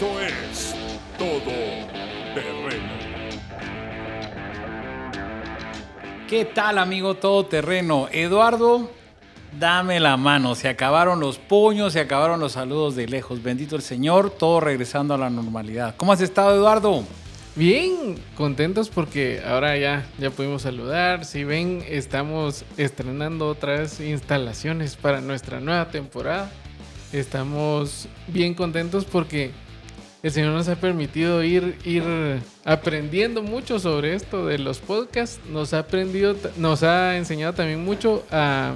[0.00, 0.74] Esto es
[1.18, 1.52] Todo
[2.34, 2.88] Terreno.
[6.26, 8.08] ¿Qué tal, amigo todoterreno?
[8.10, 8.90] Eduardo,
[9.58, 10.54] dame la mano.
[10.54, 13.42] Se acabaron los puños, se acabaron los saludos de lejos.
[13.42, 15.94] Bendito el Señor, todo regresando a la normalidad.
[15.98, 17.04] ¿Cómo has estado, Eduardo?
[17.54, 21.26] Bien, contentos porque ahora ya, ya pudimos saludar.
[21.26, 26.50] Si ven, estamos estrenando otras instalaciones para nuestra nueva temporada.
[27.12, 29.50] Estamos bien contentos porque
[30.22, 32.04] el Señor nos ha permitido ir, ir
[32.64, 35.40] aprendiendo mucho sobre esto de los podcasts.
[35.48, 38.74] Nos ha aprendido, nos ha enseñado también mucho a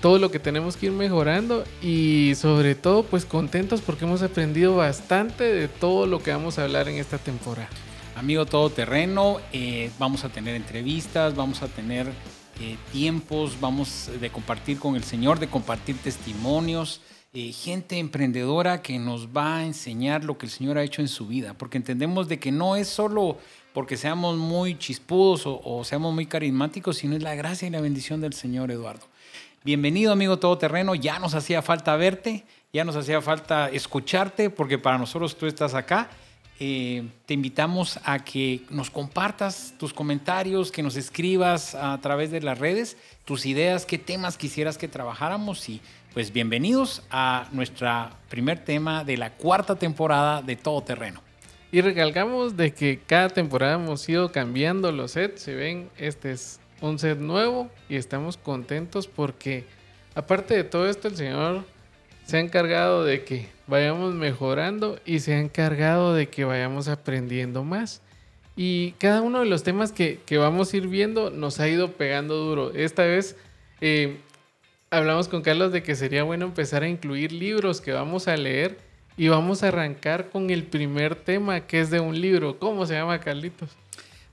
[0.00, 4.76] todo lo que tenemos que ir mejorando y sobre todo pues contentos porque hemos aprendido
[4.76, 7.68] bastante de todo lo que vamos a hablar en esta temporada.
[8.14, 12.06] Amigo todoterreno, eh, vamos a tener entrevistas, vamos a tener
[12.60, 17.02] eh, tiempos, vamos de compartir con el Señor, de compartir testimonios,
[17.38, 21.08] eh, gente emprendedora que nos va a enseñar lo que el Señor ha hecho en
[21.08, 23.36] su vida, porque entendemos de que no es solo
[23.74, 28.22] porque seamos muy chispudos o, seamos muy carismáticos, sino es la gracia y la bendición
[28.22, 29.04] del Señor, Eduardo.
[29.64, 34.96] Bienvenido, amigo todoterreno, ya nos hacía falta verte, ya nos hacía falta escucharte, porque para
[34.96, 36.08] nosotros tú estás acá.
[36.58, 42.40] Eh, te invitamos a que nos compartas tus comentarios, que nos escribas a través de
[42.40, 45.82] las redes tus ideas, qué temas quisieras que trabajáramos y
[46.16, 51.22] pues bienvenidos a nuestro primer tema de la cuarta temporada de Todo Terreno.
[51.70, 55.42] Y recalcamos de que cada temporada hemos ido cambiando los sets.
[55.42, 59.66] Si ven, este es un set nuevo y estamos contentos porque
[60.14, 61.66] aparte de todo esto el Señor
[62.24, 67.62] se ha encargado de que vayamos mejorando y se ha encargado de que vayamos aprendiendo
[67.62, 68.00] más.
[68.56, 71.92] Y cada uno de los temas que, que vamos a ir viendo nos ha ido
[71.92, 72.72] pegando duro.
[72.72, 73.36] Esta vez
[73.82, 74.16] eh,
[74.90, 78.78] hablamos con Carlos de que sería bueno empezar a incluir libros que vamos a leer
[79.16, 82.58] y vamos a arrancar con el primer tema que es de un libro.
[82.58, 83.70] ¿Cómo se llama, Carlitos?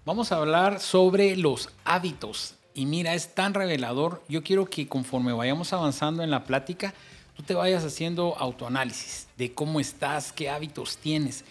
[0.06, 2.56] Vamos a hablar sobre los hábitos.
[2.74, 4.22] Y mira, es tan revelador.
[4.28, 6.94] Yo quiero que conforme vayamos avanzando en la plática,
[7.36, 11.46] tú te vayas haciendo autoanálisis de cómo estás, qué hábitos tienes.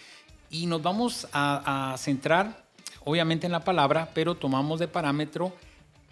[0.51, 2.63] Y nos vamos a, centrar,
[3.03, 5.51] obviamente, en la palabra, pero tomamos de parámetro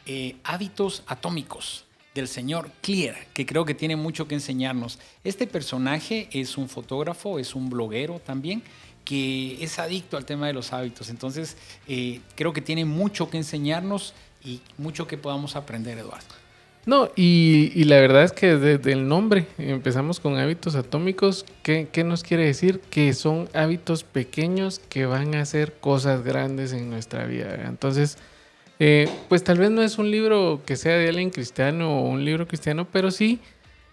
[0.07, 4.99] eh, hábitos atómicos del señor Clear, que creo que tiene mucho que enseñarnos.
[5.23, 8.61] Este personaje es un fotógrafo, es un bloguero también,
[9.05, 11.09] que es adicto al tema de los hábitos.
[11.09, 11.57] Entonces,
[11.87, 14.13] eh, creo que tiene mucho que enseñarnos
[14.43, 16.41] y mucho que podamos aprender, Eduardo.
[16.85, 21.45] No, y, y, la verdad es que desde el nombre empezamos con hábitos atómicos.
[21.61, 22.81] ¿Qué, ¿Qué, nos quiere decir?
[22.89, 27.67] Que son hábitos pequeños que van a hacer cosas grandes en nuestra vida.
[27.67, 28.17] Entonces,
[28.83, 32.25] eh, pues tal vez no es un libro que sea de alguien cristiano o un
[32.25, 33.39] libro cristiano, pero sí,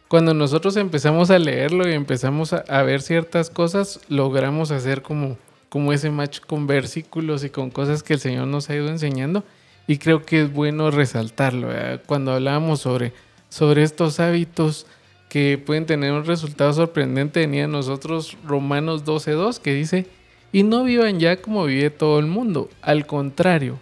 [0.08, 5.36] cuando nosotros empezamos a leerlo y empezamos a, ver ciertas cosas, logramos hacer como,
[5.68, 9.44] como ese match con versículos y con cosas que el Señor nos ha ido enseñando.
[9.86, 11.68] Y creo que es bueno resaltarlo.
[12.06, 13.12] Cuando hablábamos sobre,
[13.50, 14.86] sobre estos hábitos
[15.28, 20.06] que pueden tener un resultado sorprendente, venía a nosotros Romanos 12.2 que dice,
[20.50, 22.70] y no vivan ya como vive todo el mundo.
[22.80, 23.80] Al contrario,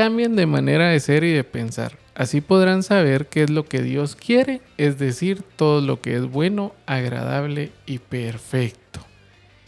[0.00, 1.98] cambien de manera de ser y de pensar.
[2.14, 6.22] Así podrán saber qué es lo que Dios quiere, es decir, todo lo que es
[6.26, 9.00] bueno, agradable y perfecto.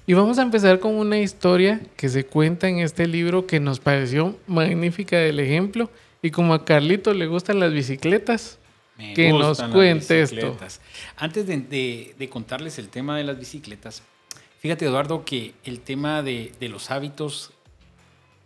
[0.06, 3.78] Y vamos a empezar con una historia que se cuenta en este libro que nos
[3.78, 5.90] pareció magnífica del ejemplo.
[6.22, 8.58] Y como a Carlito le gustan las bicicletas,
[8.98, 10.56] Me que nos cuente esto.
[11.16, 14.02] Antes de, de- de contarles el tema de las bicicletas,
[14.60, 17.52] fíjate Eduardo que el tema de, de los hábitos,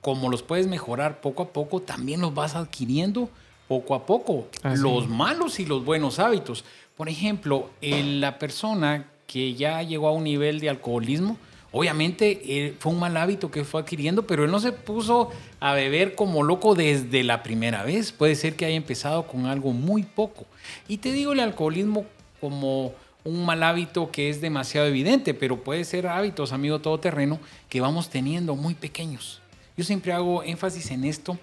[0.06, 3.28] como los puedes mejorar poco a poco, también los vas adquiriendo
[3.66, 4.46] poco a poco.
[4.62, 4.80] Así.
[4.80, 6.64] Los malos y los buenos hábitos.
[6.96, 11.38] Por ejemplo, en la persona que ya llegó a un nivel de alcoholismo,
[11.72, 15.74] obviamente eh, fue un mal hábito que fue adquiriendo, pero él no se puso a
[15.74, 18.12] beber como loco desde la primera vez.
[18.12, 20.46] Puede ser que haya empezado con algo muy poco.
[20.86, 22.06] Y te digo el alcoholismo
[22.40, 22.92] como
[23.24, 28.08] un mal hábito que es demasiado evidente, pero puede ser hábitos, amigo todoterreno, que vamos
[28.08, 29.42] teniendo muy pequeños.
[29.76, 31.38] Yo siempre hago énfasis en esto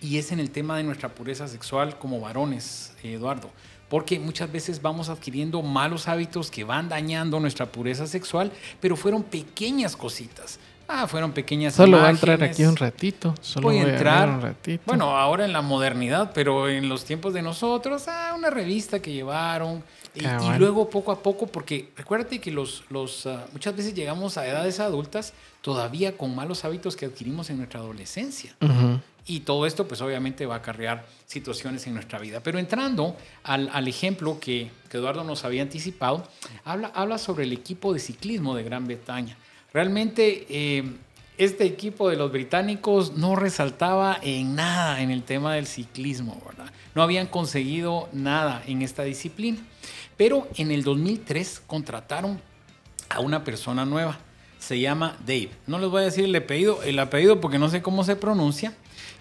[0.00, 3.50] y es en el tema de nuestra pureza sexual como varones, eh, Eduardo.
[3.88, 9.22] Porque muchas veces vamos adquiriendo malos hábitos que van dañando nuestra pureza sexual, pero fueron
[9.22, 10.58] pequeñas cositas.
[10.86, 12.22] Ah, fueron pequeñas Solo va a imágenes.
[12.34, 13.34] entrar aquí un ratito.
[13.40, 14.28] Solo Voy a entrar.
[14.28, 14.82] un ratito.
[14.86, 19.12] Bueno, ahora en la modernidad, pero en los tiempos de nosotros, ah, una revista que
[19.12, 19.82] llevaron.
[20.14, 24.36] Y, y luego poco a poco, porque recuérdate que los, los, ah, muchas veces llegamos
[24.36, 25.32] a edades adultas
[25.62, 28.56] todavía con malos hábitos que adquirimos en nuestra adolescencia.
[28.60, 29.00] Ujú.
[29.26, 32.40] Y todo esto, pues obviamente va a acarrear situaciones en nuestra vida.
[32.42, 36.26] Pero entrando al, al ejemplo que, que Eduardo nos había anticipado,
[36.64, 39.36] habla, habla sobre el equipo de ciclismo de Gran Bretaña.
[39.74, 40.82] Realmente eh,
[41.36, 46.72] este equipo de los británicos no resaltaba en nada en el tema del ciclismo, ¿verdad?
[46.94, 49.58] No habían conseguido nada en esta disciplina.
[50.18, 52.42] Pero en el 2003 contrataron
[53.08, 54.18] a una persona nueva.
[54.58, 55.50] Se llama Dave.
[55.66, 58.74] No les voy a decir el apellido, el apellido porque no sé cómo se pronuncia.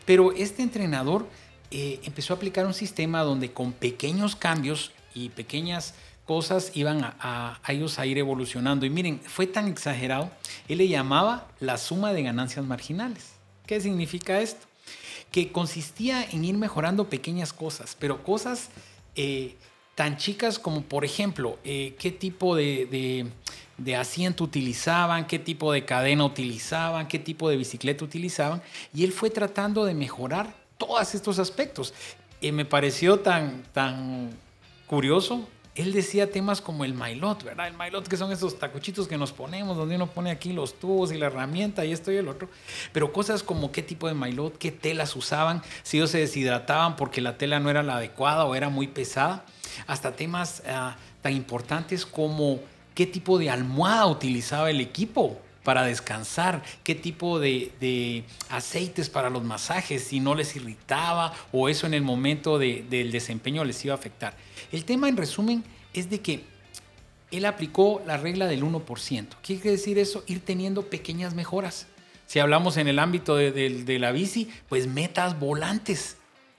[0.05, 1.27] Pero este entrenador
[1.69, 5.93] eh, empezó a aplicar un sistema donde con pequeños cambios y pequeñas
[6.25, 8.85] cosas iban a, ellos a ir evolucionando.
[8.85, 10.31] Y miren, fue tan exagerado,
[10.67, 13.33] él le llamaba la suma de ganancias marginales.
[13.65, 14.65] ¿Qué significa esto?
[15.31, 18.69] Que consistía en ir mejorando pequeñas cosas, pero cosas
[19.15, 19.55] eh,
[19.97, 23.25] tan chicas como, por ejemplo, eh, qué tipo de,
[23.79, 28.61] de, asiento utilizaban, qué tipo de cadena utilizaban, qué tipo de bicicleta utilizaban.
[28.93, 31.95] Y él fue tratando de mejorar todos estos aspectos.
[32.39, 34.29] Y me pareció tan, tan
[34.85, 35.47] curioso
[35.77, 37.67] él decía temas como el mailot, ¿verdad?
[37.67, 41.11] El mailot que son esos tacuchitos que nos ponemos, donde uno pone aquí los tubos
[41.11, 42.49] y la herramienta y esto y el otro.
[42.91, 47.21] Pero cosas como qué tipo de mailot, qué telas usaban, si ellos se deshidrataban porque
[47.21, 49.45] la tela no era la adecuada o era muy pesada.
[49.85, 52.59] Hasta temas ah, tan importantes como
[52.95, 59.29] qué tipo de almohada utilizaba el equipo para descansar, qué tipo de, de, aceites para
[59.29, 63.93] los masajes, si no les irritaba o eso en el momento del desempeño les iba
[63.93, 64.33] a afectar.
[64.71, 66.45] El tema, en resumen, es de que
[67.31, 69.27] él aplicó la regla del 1%.
[69.41, 70.23] ¿Qué quiere decir eso?
[70.27, 71.87] Ir teniendo pequeñas mejoras.
[72.25, 76.17] Si hablamos en el ámbito de, la bici, pues metas volantes.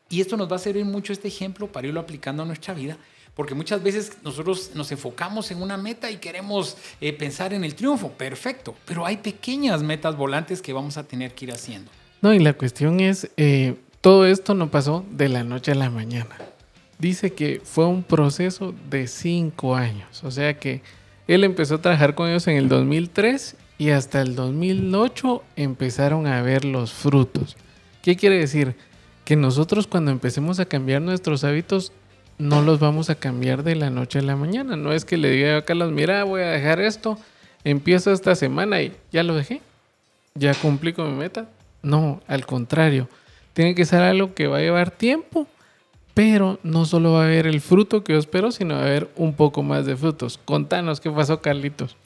[0.08, 2.96] Y esto nos va a servir mucho este ejemplo para irlo aplicando a nuestra vida,
[3.34, 7.74] porque muchas veces nosotros nos enfocamos en una meta y queremos eh, pensar en el
[7.74, 11.90] triunfo, perfecto, pero hay pequeñas metas volantes que vamos a tener que ir haciendo.
[12.22, 15.90] No, y la cuestión es, eh, todo esto no pasó de la noche a la
[15.90, 16.36] mañana
[16.98, 20.22] dice que fue un proceso de cinco años.
[20.24, 20.82] O sea que
[21.26, 26.42] él empezó a trabajar con ellos en el 2003 y hasta el 2008 empezaron a
[26.42, 27.56] ver los frutos.
[28.02, 28.74] ¿Qué quiere decir?
[29.28, 31.92] Que nosotros cuando empecemos a cambiar nuestros hábitos
[32.38, 34.74] no los vamos a cambiar de la noche a la mañana.
[34.74, 37.18] No es que le diga a Carlos, mira, voy a dejar esto,
[37.62, 39.60] empiezo esta semana y ya lo dejé,
[40.34, 41.46] ya cumplí con mi meta.
[41.82, 43.06] No, al contrario,
[43.52, 45.46] tiene que ser algo que va a llevar tiempo
[46.14, 49.10] pero no solo va a haber el fruto que yo espero, sino va a haber
[49.14, 50.40] un poco más de frutos.
[50.42, 51.96] Contanos qué pasó, Carlitos.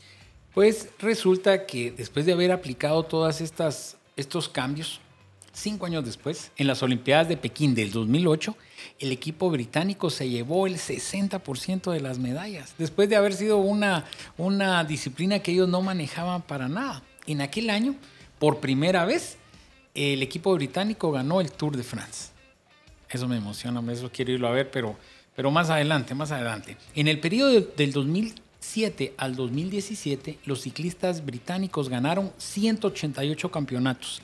[0.54, 5.00] Pues resulta que después de haber aplicado todos estos cambios,
[5.52, 8.56] cinco años después, en las Olimpiadas de Pekín del 2008,
[8.99, 14.04] el equipo británico se llevó el 60% de las medallas, después de haber sido una,
[14.38, 17.02] una disciplina que ellos no manejaban para nada.
[17.26, 17.94] En aquel año,
[18.38, 19.37] por primera vez,
[19.94, 22.31] el equipo británico ganó el Tour de France.
[23.10, 24.96] Eso me emociona, eso quiero irlo a ver, pero,
[25.37, 26.78] pero más adelante, más adelante.
[26.94, 34.22] En el periodo del 2007 al 2017, los ciclistas británicos ganaron 188 campeonatos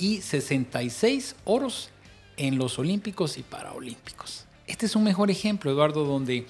[0.00, 1.90] y 66 oros
[2.36, 4.46] en los Olímpicos y Paraolímpicos.
[4.66, 6.46] Este es un mejor ejemplo, Eduardo, donde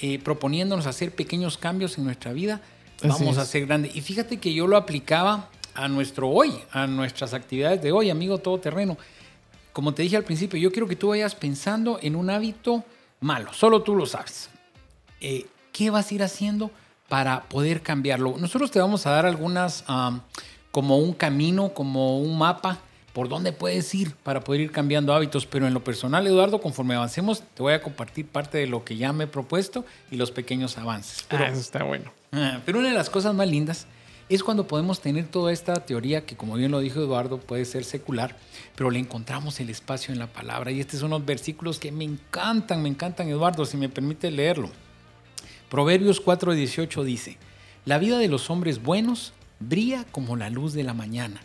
[0.00, 2.60] eh, proponiéndonos hacer pequeños cambios en nuestra vida,
[3.02, 3.94] vamos a ser grandes.
[3.96, 8.38] Y fíjate que yo lo aplicaba a nuestro hoy, a nuestras actividades de hoy, amigo
[8.38, 8.98] todoterreno
[9.72, 12.84] como te dije al principio, yo quiero que tú vayas pensando en un hábito
[13.20, 14.50] malo, solo tú lo sabes.
[15.20, 16.70] Eh, ¿Qué vas a ir haciendo
[17.08, 18.36] para poder cambiarlo?
[18.38, 19.84] Nosotros te vamos a dar algunas,
[20.72, 22.80] como un camino, como un mapa
[23.12, 26.94] por dónde puedes ir para poder ir cambiando hábitos, pero en lo personal, Eduardo, conforme
[26.94, 30.30] avancemos, te voy a compartir parte de lo que ya me he propuesto y los
[30.30, 31.24] pequeños avances.
[31.28, 32.10] Pero, ah, eso está bueno.
[32.32, 33.86] Ah, pero una de las cosas más lindas
[34.30, 37.84] es cuando podemos tener toda esta teoría que, como bien lo dijo Eduardo, puede ser
[37.84, 38.34] secular,
[38.76, 40.70] pero le encontramos el espacio en la palabra.
[40.70, 44.70] Y estos son los versículos que me encantan, me encantan, Eduardo, si me permite leerlo.
[45.68, 47.36] Proverbios 4:18 dice,
[47.84, 49.34] la vida de los hombres buenos
[49.68, 51.40] brilla como la luz de la mañana,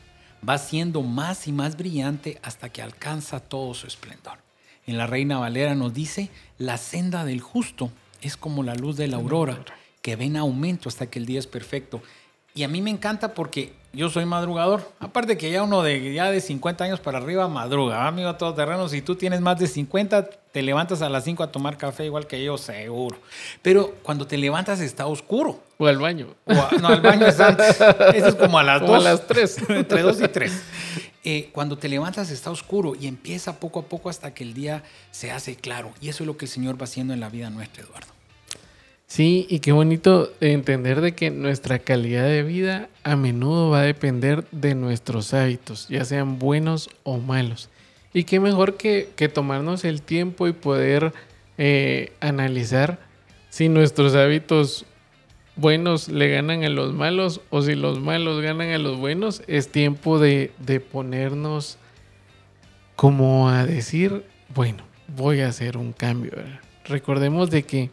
[0.48, 4.40] va siendo más y más brillante hasta que alcanza todo su esplendor.
[4.86, 9.08] En la Reina Valera nos dice, la senda del justo es como la luz de
[9.08, 9.64] la aurora,
[10.02, 12.02] que ven en aumento hasta que el día es perfecto.
[12.56, 14.90] Y a mí me encanta porque yo soy madrugador.
[15.00, 18.88] Aparte que ya uno de ya de 50 años para arriba madruga, amigo todoterreno.
[18.88, 22.28] Si tú tienes más de 50, te levantas a las 5 a tomar café igual
[22.28, 23.18] que yo, seguro.
[23.64, 25.60] Pero cuando te levantas está oscuro.
[25.80, 26.28] O al baño.
[26.80, 27.82] no, al baño es antes.
[28.14, 28.90] Eso es como a las 2.
[28.92, 29.58] a las 3.
[29.70, 30.62] Entre 2 y 3.
[31.24, 34.84] Eh, cuando te levantas está oscuro y empieza poco a poco hasta que el día
[35.12, 35.92] se hace claro.
[36.00, 38.17] Y eso es lo que el Señor va haciendo en la vida nuestra, Eduardo.
[39.08, 43.84] Sí, y qué bonito entender de que nuestra calidad de vida a menudo va a
[43.84, 47.70] depender de nuestros hábitos, ya sean buenos o malos.
[48.14, 51.14] Y qué mejor que, tomarnos el tiempo y poder
[51.58, 53.00] eh, analizar
[53.50, 54.86] si nuestros hábitos
[55.56, 59.70] buenos le ganan a los malos o si los malos ganan a los buenos, es
[59.70, 61.78] tiempo de, de ponernos
[62.98, 66.34] como a decir, bueno, voy a hacer un cambio.
[66.86, 67.90] Recordemos de que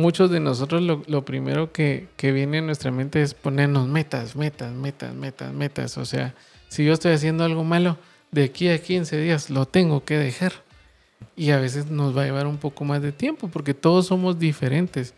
[0.00, 5.14] muchos de nosotros lo, primero que, viene a nuestra mente es ponernos metas, metas, metas,
[5.14, 5.98] metas, metas.
[5.98, 6.34] O sea,
[6.68, 7.98] si yo estoy haciendo algo malo,
[8.32, 10.52] de aquí a 15 días lo tengo que dejar.
[11.36, 14.38] Y a veces nos va a llevar un poco más de tiempo porque todos somos
[14.38, 15.14] diferentes.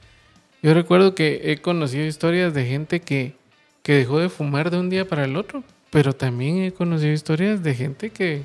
[0.62, 3.34] Yo recuerdo que he conocido historias de gente que,
[3.82, 7.62] que dejó de fumar de un día para el otro, pero también he conocido historias
[7.62, 8.42] de gente que,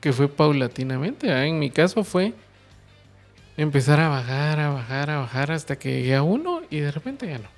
[0.00, 1.28] que fue paulatinamente.
[1.28, 1.46] ¿eh?
[1.46, 2.34] En mi caso fue
[3.56, 7.28] empezar a bajar, a bajar, a bajar hasta que llegué a uno y de repente
[7.28, 7.48] ya no.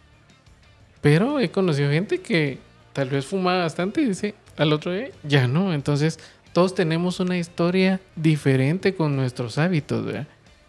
[1.01, 2.59] Pero he conocido gente que
[2.93, 5.73] tal vez fumaba bastante y dice al otro día ya no.
[5.73, 6.19] Entonces
[6.53, 10.05] todos tenemos una historia diferente con nuestros hábitos.
[10.05, 10.27] ¿verdad?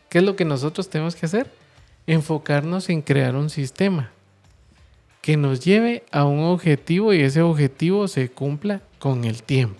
[0.10, 1.50] ¿Qué es lo que nosotros tenemos que hacer?
[2.06, 4.12] Enfocarnos en crear un sistema
[5.22, 9.80] que nos lleve a un objetivo y ese objetivo se cumpla con el tiempo.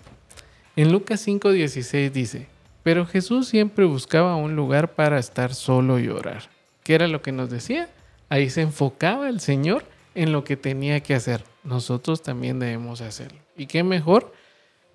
[0.76, 2.46] En Lucas 5:16 dice,
[2.88, 6.48] pero Jesús siempre buscaba un lugar para estar solo y orar.
[6.84, 7.90] ¿Qué era lo que nos decía?
[8.30, 11.44] Ahí se enfocaba el Señor en lo que tenía que hacer.
[11.64, 13.40] Nosotros también debemos hacerlo.
[13.58, 14.32] ¿Y qué mejor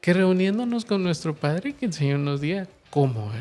[0.01, 3.31] que reuniéndonos con nuestro Padre que el Señor nos diga cómo?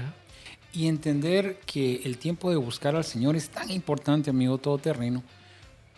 [0.74, 5.22] Y entender que el tiempo de buscar al Señor es tan importante, amigo todoterreno,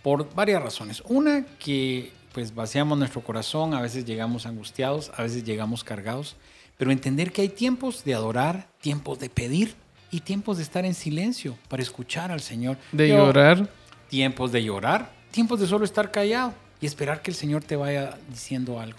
[0.00, 1.02] por varias razones.
[1.08, 6.36] Una, que pues vaciamos nuestro corazón, a veces llegamos angustiados, a veces llegamos cargados,
[6.76, 9.74] pero entender que hay tiempos de adorar, tiempos de pedir
[10.10, 12.76] y tiempos de estar en silencio para escuchar al Señor.
[12.92, 13.68] De Yo, llorar.
[14.08, 18.16] Tiempos de llorar, tiempos de solo estar callado y esperar que el Señor te vaya
[18.28, 18.98] diciendo algo.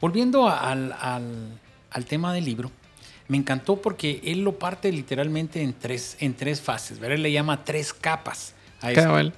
[0.00, 2.70] Volviendo al, al, al tema del libro,
[3.28, 7.16] me encantó porque él lo parte literalmente en tres, en tres fases, ¿verdad?
[7.16, 9.04] Él le llama tres capas a esto.
[9.04, 9.32] Cabal.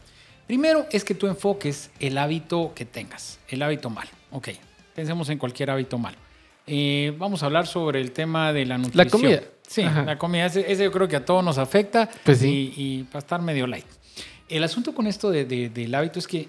[0.46, 4.10] Primero es que tú enfoques el hábito que tengas, el hábito malo.
[4.30, 4.48] Ok,
[4.94, 6.16] pensemos en cualquier hábito malo.
[6.66, 9.04] Eh, vamos a hablar sobre el tema de la nutrición.
[9.06, 9.40] La comida.
[9.66, 10.02] Sí, Ajá.
[10.04, 10.46] la comida.
[10.46, 12.72] Ese, ese, yo creo que a todos nos afecta Pues sí.
[12.76, 13.86] y, y va a estar medio light.
[14.48, 16.48] El asunto con esto de, de, del hábito es que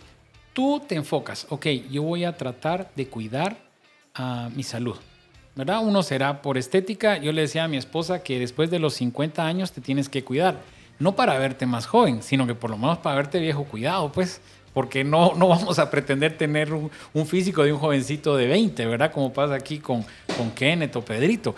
[0.52, 3.58] tú te enfocas, ok, yo voy a tratar de cuidar
[4.14, 4.96] a mi salud.
[5.56, 5.82] ¿Verdad?
[5.86, 7.18] Uno será por estética.
[7.18, 10.24] Yo le decía a mi esposa que después de los 50 años te tienes que
[10.24, 10.62] cuidar
[11.00, 14.42] no para verte más joven, sino que por lo menos para verte viejo cuidado, pues,
[14.74, 18.86] porque no, no vamos a pretender tener un, un, físico de un jovencito de 20,
[18.86, 19.12] ¿verdad?
[19.12, 20.06] Como pasa aquí con,
[20.38, 21.56] con Kenneth o Pedrito.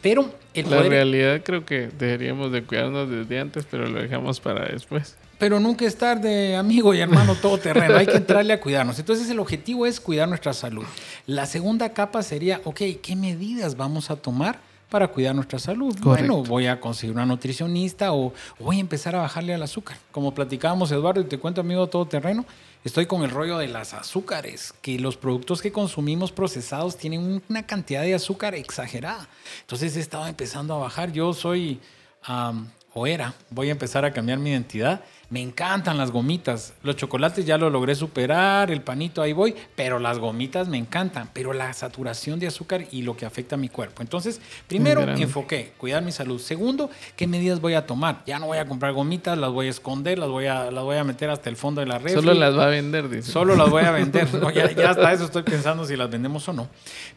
[0.00, 4.40] Pero el La poder, realidad creo que deberíamos de cuidarnos desde antes, pero lo dejamos
[4.40, 5.16] para después.
[5.38, 7.96] pero nunca es tarde, amigo y hermano todoterreno.
[7.96, 8.98] Hay que entrarle a cuidarnos.
[8.98, 10.84] Entonces, el objetivo es cuidar nuestra salud.
[11.26, 14.58] La segunda capa sería, ok, ¿qué medidas vamos a tomar?
[14.92, 15.98] Para cuidar nuestra salud.
[15.98, 16.34] Correcto.
[16.34, 19.96] Bueno, voy a conseguir una nutricionista o, voy a empezar a bajarle al azúcar.
[20.12, 22.44] Como platicábamos, Eduardo, y te cuento, amigo todoterreno,
[22.84, 27.66] estoy con el rollo de las azúcares, que los productos que consumimos procesados tienen una
[27.66, 29.26] cantidad de azúcar exagerada.
[29.62, 31.10] Entonces he estado empezando a bajar.
[31.10, 31.80] Yo soy,
[32.28, 35.00] um, o era, voy a empezar a cambiar mi identidad.
[35.30, 36.74] Me encantan las gomitas.
[36.82, 41.30] Los chocolates ya lo logré superar, el panito ahí voy, pero las gomitas me encantan.
[41.32, 44.02] Pero la saturación de azúcar y lo que afecta a mi cuerpo.
[44.02, 46.38] Entonces, primero enfoqué, cuidar mi salud.
[46.38, 48.22] Segundo, ¿qué medidas voy a tomar?
[48.26, 50.98] Ya no voy a comprar gomitas, las voy a esconder, las voy a, las voy
[50.98, 52.12] a meter hasta el fondo de la red.
[52.12, 53.32] Solo las va a vender, dice.
[53.32, 54.28] Solo las voy a vender.
[54.42, 56.68] No, ya, ya hasta eso estoy pensando si las vendemos o no.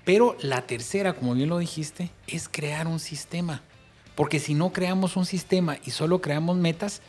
[0.03, 3.61] Pero la tercera, como bien lo dijiste, es crear un sistema.
[4.15, 7.01] Porque si no creamos un sistema y solo creamos metas,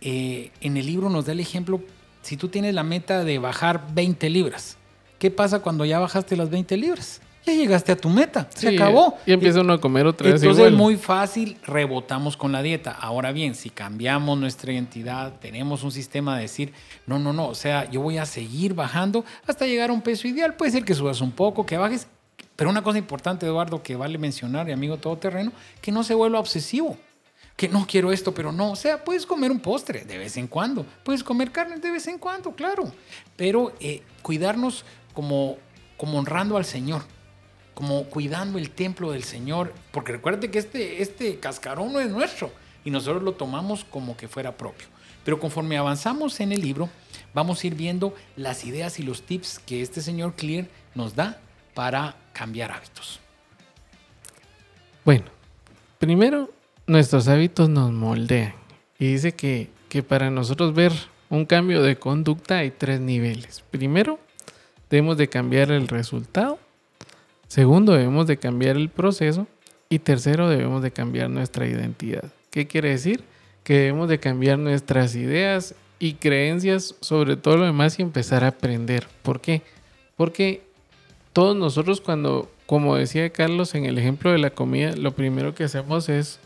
[0.00, 1.80] eh, en el libro nos da el ejemplo,
[2.22, 4.78] si tú tienes la meta de bajar 20 libras,
[5.18, 7.20] ¿qué pasa cuando ya bajaste las 20 libras?
[7.46, 9.18] Ya llegaste a tu meta, se acabó.
[9.26, 10.72] Y empieza uno a comer otra vez Entonces igual.
[10.72, 12.90] es muy fácil, rebotamos con la dieta.
[12.92, 16.72] Ahora bien, si cambiamos nuestra identidad, tenemos un sistema de decir,
[17.06, 20.26] no, no, no, o sea, yo voy a seguir bajando hasta llegar a un peso
[20.26, 20.54] ideal.
[20.54, 22.08] Puede ser que subas un poco, que bajes,
[22.56, 26.38] pero una cosa importante, Eduardo, que vale mencionar, y amigo todoterreno, que no se vuelva
[26.38, 26.96] obsesivo.
[27.56, 28.72] Que no quiero esto, pero no.
[28.72, 30.84] O sea, puedes comer un postre de vez en cuando.
[31.04, 32.92] Puedes comer carne de vez en cuando, claro.
[33.36, 35.56] Pero eh, cuidarnos como,
[35.96, 37.02] como honrando al Señor
[37.74, 42.52] como cuidando el templo del Señor, porque recuerde que este, este cascarón no es nuestro
[42.84, 44.86] y nosotros lo tomamos como que fuera propio.
[45.24, 46.88] Pero conforme avanzamos en el libro,
[47.32, 51.40] vamos a ir viendo las ideas y los tips que este señor Clear nos da
[51.74, 53.20] para cambiar hábitos.
[55.04, 55.24] Bueno,
[55.98, 56.50] primero,
[56.86, 58.52] nuestros hábitos nos moldean.
[58.98, 60.92] Y dice que, que para nosotros ver
[61.30, 63.64] un cambio de conducta hay tres niveles.
[63.70, 64.18] Primero,
[64.90, 66.58] debemos de cambiar el resultado.
[67.48, 69.46] Segundo, debemos de cambiar el proceso.
[69.88, 72.24] Y tercero, debemos de cambiar nuestra identidad.
[72.50, 73.22] ¿Qué quiere decir?
[73.62, 78.48] Que debemos de cambiar nuestras ideas y creencias sobre todo lo demás y empezar a
[78.48, 79.06] aprender.
[79.22, 79.62] ¿Por qué?
[80.16, 80.62] Porque
[81.34, 85.64] todos nosotros cuando, como decía Carlos en el ejemplo de la comida, lo primero que
[85.64, 86.38] hacemos es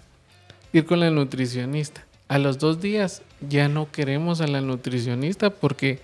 [0.72, 2.04] ir con la nutricionista.
[2.26, 6.00] A los dos días ya no queremos a la nutricionista porque,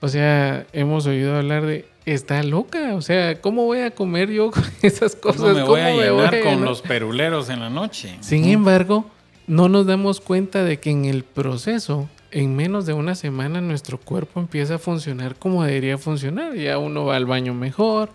[0.00, 4.50] o sea, hemos oído hablar de, está loca, o sea, ¿cómo voy a comer yo
[4.50, 5.40] con esas cosas?
[5.40, 8.16] ¿Cómo me voy a ¿Cómo me voy a con los peruleros en la noche?
[8.20, 9.08] Sin embargo,
[9.46, 13.98] no nos damos cuenta de que en el proceso, en menos de una semana, nuestro
[13.98, 16.54] cuerpo empieza a funcionar como debería funcionar.
[16.54, 18.10] Ya uno va al baño mejor,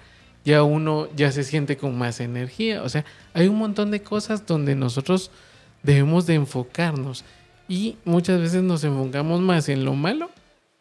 [0.45, 2.83] ya uno ya se siente con más energía.
[2.83, 5.31] O sea, hay un montón de cosas donde nosotros
[5.81, 7.25] debemos de enfocarnos.
[7.67, 10.29] Y muchas veces nos enfocamos más en lo malo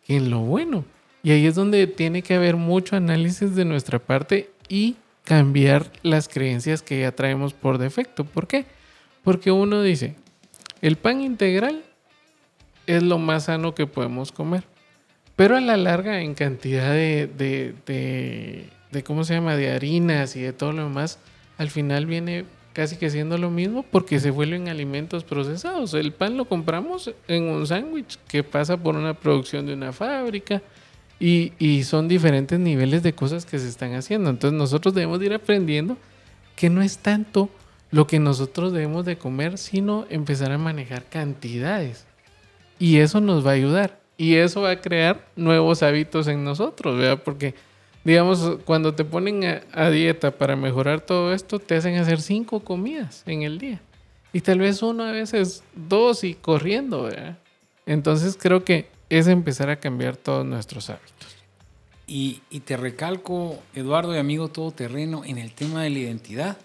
[0.05, 0.85] que en lo bueno.
[1.23, 6.29] Y ahí es donde tiene que haber mucho análisis de nuestra parte y cambiar las
[6.29, 8.25] creencias que ya traemos por defecto.
[8.25, 8.67] ¿Por qué?
[9.25, 10.15] Porque uno dice,
[10.83, 11.85] el pan integral
[12.97, 14.65] es lo más sano que podemos comer.
[15.37, 19.57] Pero a la larga, en cantidad de, de, de, ¿cómo se llama?
[19.57, 21.19] De harinas y de todo lo demás,
[21.57, 25.95] al final viene casi que siendo lo mismo porque se vuelven alimentos procesados.
[25.95, 30.63] El pan lo compramos en un sándwich que pasa por una producción de una fábrica
[31.19, 34.31] y, y son diferentes niveles de cosas que se están haciendo.
[34.31, 35.97] Entonces nosotros debemos de ir aprendiendo
[36.55, 37.49] que no es tanto
[37.91, 42.07] lo que nosotros debemos de comer, sino empezar a manejar cantidades.
[42.81, 44.01] Y eso nos va a ayudar.
[44.17, 47.23] Y eso va a crear nuevos hábitos en nosotros, ¿verdad?
[47.23, 47.55] Porque,
[48.05, 53.23] digamos, cuando te ponen a, dieta para mejorar todo esto, te hacen hacer cinco comidas
[53.27, 53.81] en el día.
[54.33, 57.09] Y tal vez uno a veces dos y corriendo.
[57.85, 61.37] Entonces creo que es empezar a cambiar todos nuestros hábitos.
[62.07, 66.57] Y, te recalco, Eduardo y amigo todoterreno, en el tema de la identidad.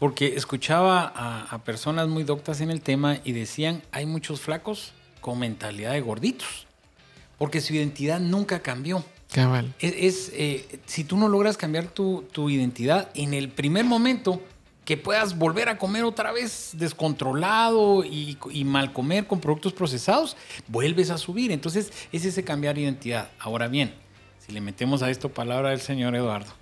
[0.00, 1.12] Porque escuchaba
[1.50, 6.00] a personas muy doctas en el tema y decían, hay muchos flacos con mentalidad de
[6.00, 6.66] gorditos.
[7.38, 9.04] Porque su identidad nunca cambió.
[9.32, 9.72] Cabal.
[9.78, 14.42] Es, es, eh, si tú no logras cambiar tu, tu, identidad en el primer momento
[14.84, 20.36] que puedas volver a comer otra vez descontrolado y, y, mal comer con productos procesados,
[20.66, 21.52] vuelves a subir.
[21.52, 23.30] Entonces es ese cambiar identidad.
[23.38, 23.94] Ahora bien,
[24.44, 26.52] si le metemos a esto palabra del señor Eduardo,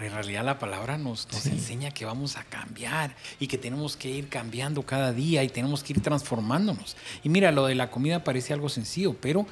[0.00, 1.50] en realidad la palabra nos, nos sí.
[1.50, 5.82] enseña que vamos a cambiar y que tenemos que ir cambiando cada día y tenemos
[5.82, 6.96] que ir transformándonos.
[7.24, 9.46] Y mira, lo de la comida parece algo sencillo, pero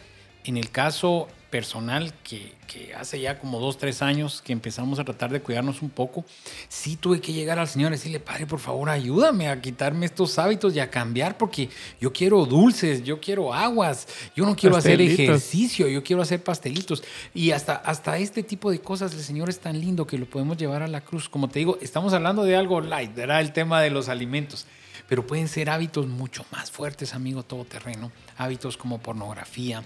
[0.44, 5.04] en el caso personal, que, que, hace ya como dos, tres años que empezamos a
[5.04, 6.22] tratar de cuidarnos un poco,
[6.68, 10.38] sí tuve que llegar al Señor y decirle, Padre, por favor, ayúdame a quitarme estos
[10.38, 15.00] hábitos y a cambiar, porque yo quiero dulces, yo quiero aguas, yo no quiero hacer
[15.00, 17.02] ejercicio, yo quiero hacer pastelitos.
[17.32, 20.58] Y hasta, hasta este tipo de cosas, el Señor es tan lindo que lo podemos
[20.58, 21.26] llevar a la cruz.
[21.26, 23.40] Como te digo, estamos hablando de algo light, ¿verdad?
[23.40, 24.66] El tema de los alimentos.
[25.08, 28.12] Pero pueden ser hábitos mucho más fuertes, amigo todoterreno.
[28.36, 29.82] Hábitos como pornografía,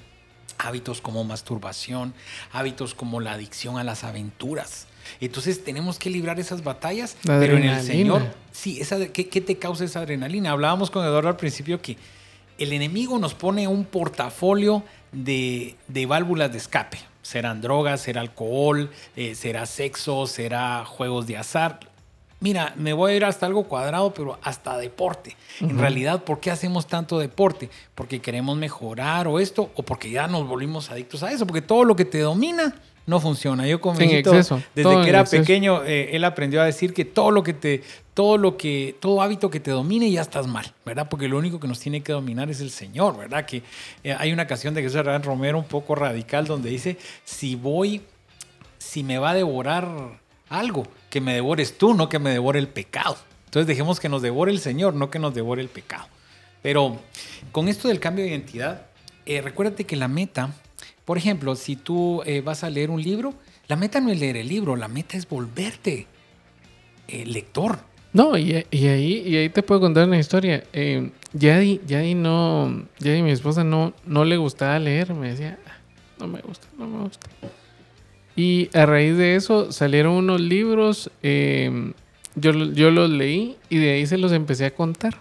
[0.67, 2.15] hábitos como masturbación,
[2.53, 4.87] hábitos como la adicción a las aventuras.
[5.21, 9.57] Entonces tenemos que librar esas batallas, pero en el Señor, sí, esa, ¿qué, ¿qué, te
[9.57, 10.51] causa esa adrenalina?
[10.51, 11.97] Hablábamos con Eduardo al principio que
[12.59, 16.99] el enemigo nos pone un portafolio de, de válvulas de escape.
[17.23, 21.81] Serán drogas, será alcohol, eh, será sexo, será juegos de azar.
[22.41, 25.37] Mira, me voy a ir hasta algo cuadrado, pero hasta deporte.
[25.61, 25.71] Uh -huh.
[25.71, 27.69] En realidad, ¿por qué hacemos tanto deporte?
[27.95, 29.71] ¿Porque queremos mejorar o esto?
[29.75, 31.47] ¿O porque ya nos volvimos adictos a eso?
[31.47, 32.75] Porque todo lo que te domina
[33.07, 33.67] no funciona.
[33.67, 37.43] Yo con exceso, desde que era pequeño, eh, él aprendió a decir que todo lo
[37.43, 37.83] que te,
[38.15, 41.09] todo lo que, todo hábito que te domine ya estás mal, ¿verdad?
[41.11, 43.45] Porque lo único que nos tiene que dominar es el Señor, ¿verdad?
[43.45, 43.63] Que
[44.05, 48.03] eh, hay una canción de Jesús Romero un poco radical donde dice, si voy,
[48.79, 49.89] si me va a devorar
[50.51, 53.17] algo, que me devores tú, no que me devore el pecado.
[53.47, 56.07] Entonces dejemos que nos devore el Señor, no que nos devore el pecado.
[56.63, 56.99] Pero
[57.53, 58.87] con esto del cambio de identidad,
[59.27, 60.55] eh, recuérdate que la meta,
[61.05, 63.35] por ejemplo, si tú eh, vas a leer un libro,
[63.69, 66.07] la meta no es leer el libro, la meta es volverte
[67.09, 67.79] eh, lector.
[68.13, 70.65] No, y, ahí, y ahí te puedo contar una historia.
[70.73, 75.15] Eh, Yadi, Yadi no, Yadi, mi esposa, no, no le gustaba leer.
[75.15, 75.77] Me decía, "Ah,
[76.19, 77.29] no me gusta, no me gusta.
[78.37, 81.93] Y a raíz de eso salieron unos libros, eh,
[82.35, 85.15] yo, yo los leí y de ahí se los empecé a contar.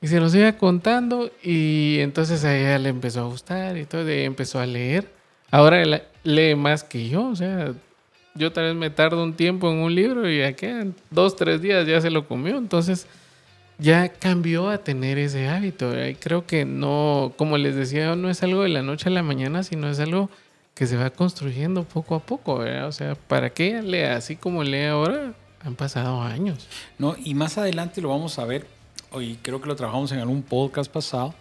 [0.00, 4.06] Y se los iba contando y entonces a ella le empezó a gustar y todo,
[4.06, 5.10] ahí empezó a leer.
[5.50, 7.72] Ahora lee más que yo, o sea,
[8.34, 11.62] yo tal vez me tardo un tiempo en un libro y ya quedan dos, tres
[11.62, 12.58] días ya se lo comió.
[12.58, 13.06] Entonces
[13.78, 15.92] ya cambió a tener ese hábito.
[16.06, 19.22] Y creo que no, como les decía, no es algo de la noche a la
[19.22, 20.30] mañana, sino es algo
[20.76, 22.58] que se va construyendo poco a poco.
[22.58, 22.86] ¿verdad?
[22.86, 25.32] O sea, para que lea así como lee ahora,
[25.64, 26.68] han pasado años.
[26.98, 27.16] ¿no?
[27.18, 28.66] Y más adelante lo vamos a ver,
[29.10, 31.34] hoy creo que lo trabajamos en algún podcast pasado,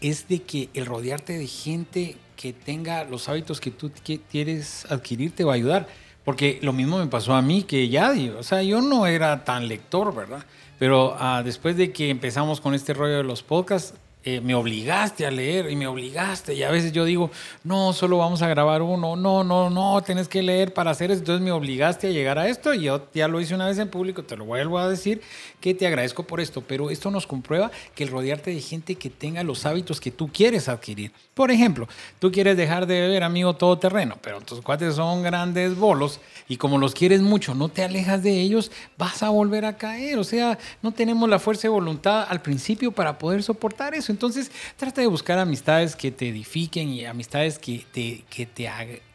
[0.00, 3.92] es de que el rodearte de gente que tenga los hábitos que tú
[4.30, 5.86] quieres adquirir te va a ayudar.
[6.24, 9.68] Porque lo mismo me pasó a mí que ya, o sea, yo no era tan
[9.68, 10.44] lector, ¿verdad?
[10.78, 15.24] Pero ah, después de que empezamos con este rollo de los podcasts, eh, me obligaste
[15.24, 16.52] a leer y me obligaste.
[16.54, 17.30] Y a veces yo digo,
[17.64, 19.16] no, solo vamos a grabar uno.
[19.16, 21.20] No, no, no, tienes que leer para hacer eso.
[21.20, 23.88] Entonces me obligaste a llegar a esto y yo ya lo hice una vez en
[23.88, 25.22] público, te lo vuelvo a decir,
[25.60, 26.60] que te agradezco por esto.
[26.60, 30.28] Pero esto nos comprueba que el rodearte de gente que tenga los hábitos que tú
[30.28, 31.12] quieres adquirir.
[31.32, 35.74] Por ejemplo, tú quieres dejar de beber, amigo, todo terreno, pero tus cuates son grandes
[35.76, 39.78] bolos y como los quieres mucho, no te alejas de ellos, vas a volver a
[39.78, 40.18] caer.
[40.18, 44.09] O sea, no tenemos la fuerza de voluntad al principio para poder soportar eso.
[44.10, 48.68] Entonces, trata de buscar amistades que te edifiquen y amistades que te, que te,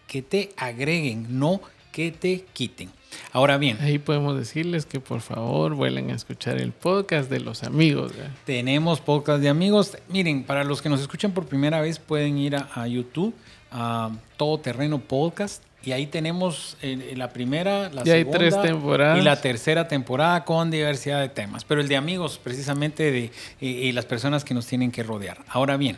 [0.08, 2.90] que te agreguen, no que te quiten.
[3.32, 3.78] Ahora bien.
[3.80, 8.12] Ahí podemos decirles que por favor vuelvan a escuchar el podcast de los amigos.
[8.46, 9.98] Tenemos podcast de amigos.
[10.10, 13.34] Miren, para los que nos escuchan por primera vez pueden ir a, YouTube,
[13.72, 15.64] a Todo Terreno Podcast.
[15.86, 19.20] Y ahí tenemos la primera, la segunda tres temporadas.
[19.20, 21.64] y la tercera temporada con diversidad de temas.
[21.64, 25.46] Pero el de amigos, precisamente de y las personas que nos tienen que rodear.
[25.48, 25.98] Ahora bien,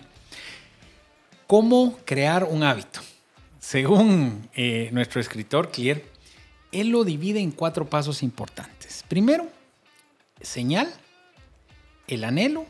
[1.47, 2.99] ¿cómo crear un hábito?
[3.59, 6.01] Según eh, nuestro escritor Clear,
[6.71, 9.03] él lo divide en cuatro pasos importantes.
[9.07, 9.47] Primero,
[10.41, 10.87] señal,
[12.07, 12.65] el anhelo,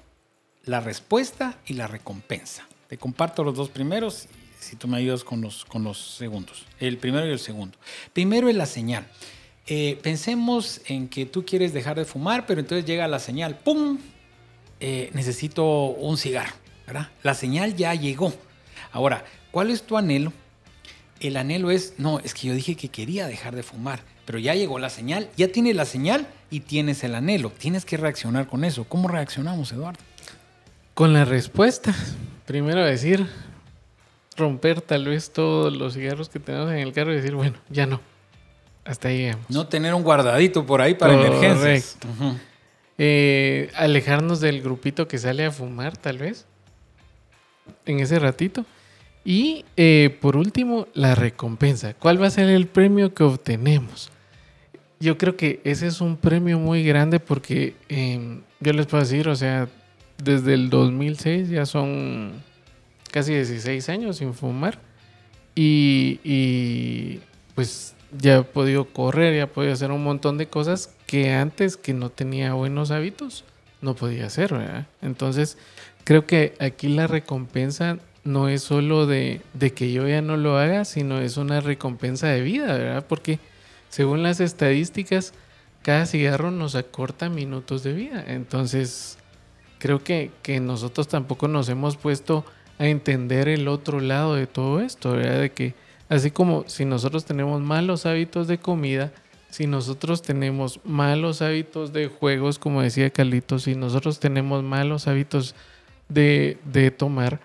[0.65, 2.67] la respuesta y la recompensa.
[2.87, 4.27] Te comparto los dos primeros
[4.67, 6.65] si tú me ayudas con los, con los segundos.
[6.79, 7.77] El primero y el segundo.
[8.11, 9.07] Primero es la señal.
[9.65, 13.97] Eh, pensemos en que tú quieres dejar de fumar, pero entonces llega la señal, ¡pum!
[14.79, 16.53] Eh, necesito un cigarro.
[17.23, 18.33] La señal ya llegó.
[18.91, 20.31] Ahora, ¿cuál es tu anhelo?
[21.19, 24.53] El anhelo es, no, es que yo dije que quería dejar de fumar, pero ya
[24.53, 27.51] llegó la señal, ya tienes la señal y tienes el anhelo.
[27.51, 28.83] Tienes que reaccionar con eso.
[28.85, 29.99] ¿Cómo reaccionamos, Eduardo?
[30.93, 31.93] Con la respuesta.
[32.45, 33.27] Primero decir,
[34.37, 37.85] romper tal vez todos los cigarros que tenemos en el carro y decir, bueno, ya
[37.85, 37.99] no.
[38.85, 39.49] Hasta ahí llegamos.
[39.49, 41.97] No tener un guardadito por ahí para emergencias.
[42.97, 46.45] Eh, alejarnos del grupito que sale a fumar, tal vez.
[47.85, 48.65] En ese ratito.
[49.25, 51.93] Y eh, por último, la recompensa.
[51.93, 54.09] ¿Cuál va a ser el premio que obtenemos?
[55.01, 59.27] Yo creo que ese es un premio muy grande porque em, yo les puedo decir,
[59.27, 59.67] o sea,
[60.23, 62.41] desde el 2006 ya son
[63.09, 64.79] casi 16 años sin fumar.
[65.55, 67.19] Y,
[67.55, 71.77] pues ya he podido correr, ya he podido hacer un montón de cosas que antes
[71.77, 73.43] que no tenía buenos hábitos
[73.81, 74.53] no podía hacer,
[75.01, 75.57] Entonces
[76.03, 80.57] creo que aquí la recompensa no es solo de, de, que yo ya no lo
[80.57, 83.05] haga, sino es una recompensa de vida, ¿verdad?
[83.07, 83.39] Porque
[83.89, 85.33] según las estadísticas,
[85.81, 88.23] cada cigarro nos acorta minutos de vida.
[88.27, 89.17] Entonces,
[89.79, 92.45] creo que, que nosotros tampoco nos hemos puesto
[92.77, 95.13] a entender el otro lado de todo esto.
[95.13, 95.73] De que
[96.09, 99.11] así como si nosotros tenemos malos hábitos de comida,
[99.49, 105.55] si nosotros tenemos malos hábitos de juegos, como decía Carlitos, si nosotros tenemos malos hábitos
[106.09, 107.39] de, de tomar,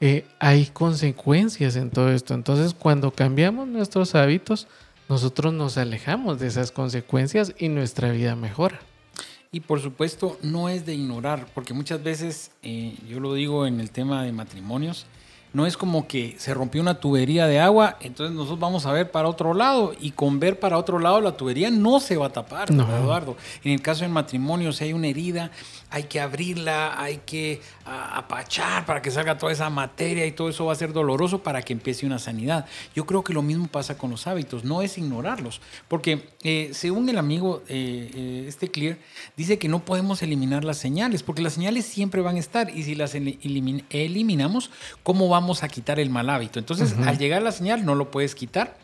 [0.00, 2.34] eh, hay consecuencias en todo esto.
[2.34, 4.68] Entonces, cuando cambiamos nuestros hábitos,
[5.08, 8.80] nosotros nos alejamos de esas consecuencias y nuestra vida mejora.
[9.52, 13.80] Y por supuesto, no es de ignorar, porque muchas veces, eh, yo lo digo en
[13.80, 15.06] el tema de matrimonios,
[15.52, 19.10] no es como que se rompió una tubería de agua, entonces nosotros vamos a ver
[19.10, 22.32] para otro lado y con ver para otro lado la tubería no se va a
[22.32, 23.36] tapar, Eduardo.
[23.64, 25.50] En el caso del matrimonio, si hay una herida,
[25.90, 30.66] hay que abrirla, hay que apachar para que salga toda esa materia y todo eso
[30.66, 32.66] va a ser doloroso para que empiece una sanidad.
[32.94, 37.08] Yo creo que lo mismo pasa con los hábitos, no es ignorarlos, porque eh, según
[37.08, 38.98] el amigo, eh, eh, este Clear,
[39.36, 42.84] dice que no podemos eliminar las señales, porque las señales siempre van a estar y
[42.84, 44.70] si las eliminamos,
[45.02, 46.58] ¿cómo vamos a quitar el mal hábito?
[46.58, 48.76] Entonces, al llegar la señal no lo puedes quitar,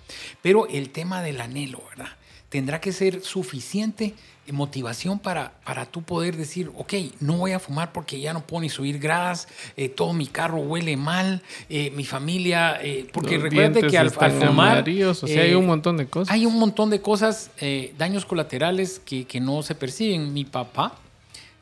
[0.43, 2.13] pero el tema del anhelo, ¿verdad?
[2.49, 4.15] Tendrá que ser suficiente
[4.53, 8.63] motivación para, para tú poder decir, ok, no voy a fumar porque ya no puedo
[8.63, 13.87] ni subir gradas, eh, todo mi carro huele mal, eh, mi familia, eh, porque recuerde
[13.87, 14.85] que al, fumar...
[15.09, 16.33] o sea, hay un montón de cosas.
[16.33, 17.51] Hay un montón de cosas,
[17.99, 20.33] daños colaterales que, que no se perciben.
[20.33, 20.95] Mi papá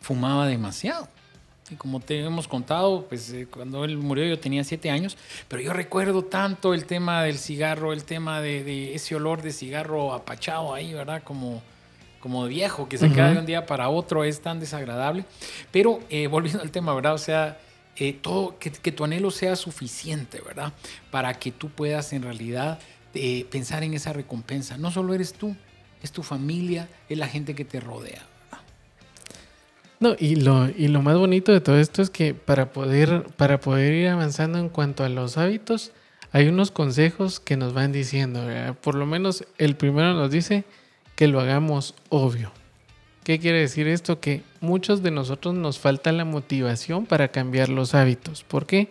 [0.01, 1.09] fumaba demasiado.
[1.71, 5.17] Y como te hemos contado, pues cuando él murió yo tenía siete años,
[5.49, 9.51] pero yo recuerdo tanto el tema del cigarro, el tema de, de ese olor de
[9.51, 11.23] cigarro apachado ahí, ¿verdad?
[11.23, 11.63] Como,
[12.25, 15.27] como viejo, que se queda de un día para otro, es tan desagradable.
[15.71, 17.13] Pero eh, volviendo al tema, ¿verdad?
[17.13, 17.59] O sea,
[17.97, 20.73] eh, todo, que, tu anhelo sea suficiente, ¿verdad?
[21.11, 22.79] Para que tú puedas en realidad
[23.13, 24.79] eh, pensar en esa recompensa.
[24.79, 25.55] No solo eres tú,
[26.03, 28.23] es tu familia, es la gente que te rodea.
[30.01, 33.61] No, y lo, y lo más bonito de todo esto es que para poder, para
[33.61, 35.93] poder ir avanzando en cuanto a los hábitos,
[36.33, 38.45] hay unos consejos que nos van diciendo,
[38.81, 40.65] por lo menos el primero nos dice
[41.15, 42.51] que lo hagamos obvio.
[43.23, 44.21] ¿Qué quiere decir esto?
[44.21, 48.43] Que muchos de nosotros nos falta la motivación para cambiar los hábitos.
[48.43, 48.89] ¿Por qué?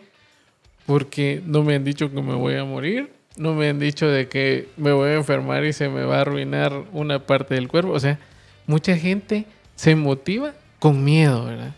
[0.85, 4.27] Porque no me han dicho que me voy a morir, no me han dicho de
[4.29, 7.91] que me voy a enfermar y se me va a arruinar una parte del cuerpo.
[7.91, 8.19] O sea,
[8.67, 11.73] mucha gente se motiva con miedo, ¿verdad?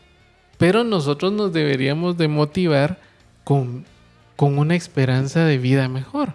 [0.58, 2.98] Pero nosotros nos deberíamos de motivar
[3.44, 3.86] con,
[4.36, 6.34] con una esperanza de vida mejor.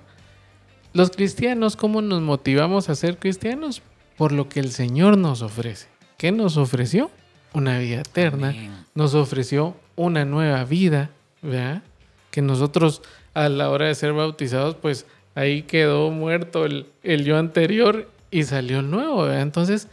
[0.93, 3.83] Los cristianos, ¿cómo nos motivamos a ser cristianos?
[4.17, 5.89] Por lo que el Señor nos ofrece.
[6.17, 7.11] ¿Qué nos ofreció?
[7.55, 8.55] Una vida eterna.
[8.95, 11.11] Nos ofreció una nueva vida,
[11.43, 11.83] ¿verdad?
[12.31, 13.03] Que nosotros
[13.35, 16.87] a la hora de ser bautizados, pues ahí quedó muerto el,
[17.25, 19.23] yo anterior y salió el nuevo.
[19.23, 19.43] ¿verdad?
[19.43, 19.89] Entonces,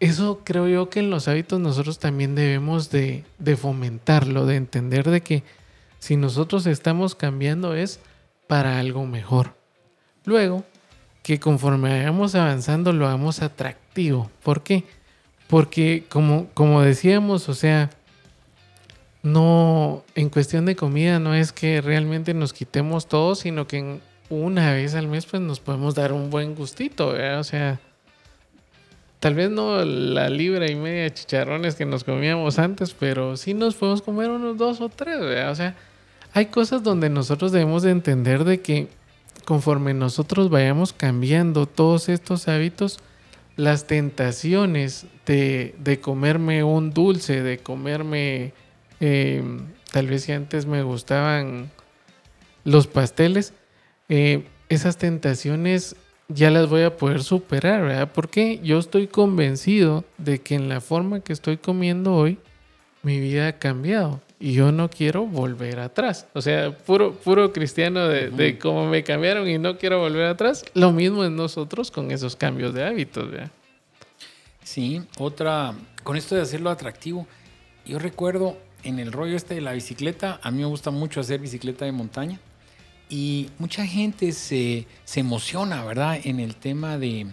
[0.00, 3.24] eso creo yo que en los hábitos nosotros también debemos de,
[3.58, 5.42] fomentarlo, de entender de que
[5.98, 8.00] si nosotros estamos cambiando es
[8.46, 9.54] para algo mejor.
[10.24, 10.64] Luego,
[11.22, 14.30] que conforme vayamos avanzando lo hagamos atractivo.
[14.42, 14.84] ¿Por qué?
[15.48, 17.90] Porque como, como decíamos, o sea,
[19.22, 24.72] no, en cuestión de comida no es que realmente nos quitemos todo, sino que una
[24.72, 27.08] vez al mes pues nos podemos dar un buen gustito,
[27.38, 27.80] O sea,
[29.20, 33.54] tal vez no la libra y media de chicharrones que nos comíamos antes, pero sí
[33.54, 35.16] nos podemos comer unos dos o tres,
[35.48, 35.76] O sea,
[36.32, 38.88] hay cosas donde nosotros debemos de entender de que
[39.44, 42.98] conforme nosotros vayamos cambiando todos estos hábitos,
[43.56, 48.52] las tentaciones de, de comerme un dulce, de comerme
[49.00, 51.70] Em, tal vez si antes me gustaban
[52.64, 53.54] los pasteles,
[54.10, 55.96] eh, esas tentaciones
[56.32, 58.10] ya las voy a poder superar, ¿verdad?
[58.12, 62.38] Porque yo estoy convencido de que en la forma que estoy comiendo hoy,
[63.02, 66.26] mi vida ha cambiado y yo no quiero volver atrás.
[66.32, 70.64] O sea, puro, puro cristiano de, de cómo me cambiaron y no quiero volver atrás.
[70.74, 73.50] Lo mismo en nosotros con esos cambios de hábitos, ¿verdad?
[74.62, 77.26] Sí, otra, con esto de hacerlo atractivo,
[77.84, 81.40] yo recuerdo en el rollo este de la bicicleta, a mí me gusta mucho hacer
[81.40, 82.40] bicicleta de montaña
[83.10, 86.18] y mucha gente se, emociona, ¿verdad?
[86.24, 87.26] En el tema de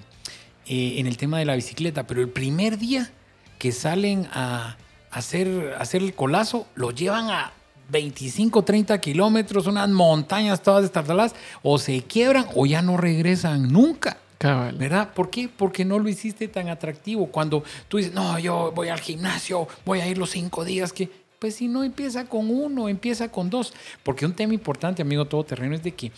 [0.69, 3.09] eh, en el tema de la bicicleta, pero el primer día
[3.57, 4.75] que salen a
[5.11, 7.53] hacer, hacer el colazo, lo llevan a
[7.89, 14.17] 25, 30 kilómetros, unas montañas todas estartaladas, o se quiebran o ya no regresan nunca.
[14.39, 15.13] ¿Verdad?
[15.15, 15.49] ¿Por qué?
[15.49, 17.27] Porque no lo hiciste tan atractivo.
[17.27, 21.09] Cuando tú dices, no, yo voy al gimnasio, voy a ir los cinco días, que
[21.39, 23.73] pues si no empieza con uno, empieza con dos.
[24.03, 26.11] Porque un tema importante, amigo todoterreno, es de que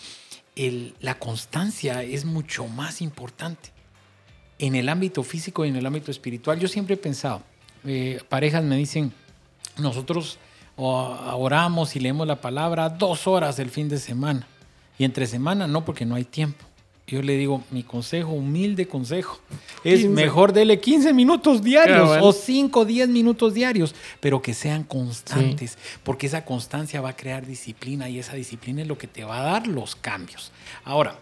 [0.99, 3.71] la constancia es mucho más importante.
[4.57, 7.41] En el ámbito físico y en el ámbito espiritual, yo siempre he pensado,
[7.85, 9.13] eh, parejas me dicen,
[9.77, 10.37] nosotros
[10.75, 14.47] oramos y leemos la palabra dos horas el fin de semana.
[14.97, 16.68] Y entre semana no, porque no hay tiempo
[17.15, 19.39] yo le digo, mi consejo, humilde consejo,
[19.83, 24.83] es mejor dele 15 minutos diarios o 5 o 10 minutos diarios, pero que sean
[24.83, 29.23] constantes, porque esa constancia va a crear disciplina y esa disciplina es lo que te
[29.23, 30.51] va a dar los cambios.
[30.83, 31.19] Ahora,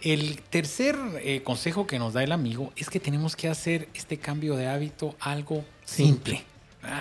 [0.00, 4.18] el tercer eh, consejo que nos da el amigo es que tenemos que hacer este
[4.18, 6.44] cambio de hábito algo simple.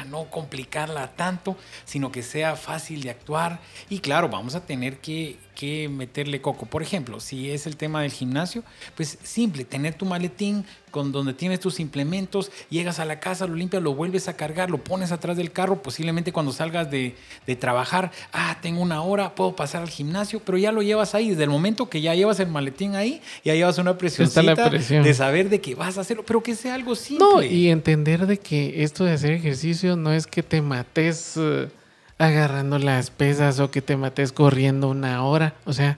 [0.10, 3.60] no complicarla tanto, sino que sea fácil de actuar.
[3.90, 6.66] Y claro, vamos a tener que que meterle coco.
[6.66, 8.64] Por ejemplo, si es el tema del gimnasio,
[8.96, 13.56] pues simple, tener tu maletín con donde tienes tus implementos, llegas a la casa, lo
[13.56, 17.16] limpias, lo vuelves a cargar, lo pones atrás del carro, posiblemente cuando salgas de,
[17.60, 21.44] trabajar, ah, tengo una hora, puedo pasar al gimnasio, pero ya lo llevas ahí, desde
[21.44, 25.60] el momento que ya llevas el maletín ahí, ya llevas una presión de saber de
[25.60, 27.26] que vas a hacerlo, pero que sea algo simple.
[27.26, 31.34] No, y entender de que esto de hacer ejercicio no es que te mates...
[31.36, 31.68] Eh,
[32.18, 35.56] agarrando las pesas o que te mates corriendo una hora.
[35.66, 35.98] O sea,